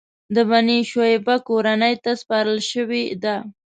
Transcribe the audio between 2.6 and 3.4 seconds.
شوې ده.